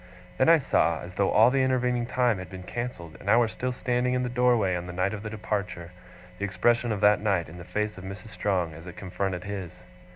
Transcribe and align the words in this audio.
Then 0.39 0.49
I 0.49 0.57
saw, 0.57 1.01
as 1.03 1.13
though 1.13 1.29
all 1.29 1.51
the 1.51 1.61
intervening 1.61 2.07
time 2.07 2.39
had 2.39 2.49
been 2.49 2.63
cancelled, 2.63 3.17
and 3.19 3.29
I 3.29 3.37
were 3.37 3.47
still 3.47 3.71
standing 3.71 4.15
in 4.15 4.23
the 4.23 4.29
doorway 4.29 4.75
on 4.75 4.87
the 4.87 4.93
night 4.93 5.13
of 5.13 5.21
the 5.21 5.29
departure, 5.29 5.91
the 6.39 6.43
expression 6.45 6.91
of 6.91 7.01
that 7.01 7.21
night 7.21 7.47
in 7.47 7.59
the 7.59 7.63
face 7.63 7.99
of 7.99 8.03
Mrs. 8.03 8.29
Strong, 8.29 8.73
as 8.73 8.87
it 8.87 8.97
confronted 8.97 9.43
his. 9.43 9.83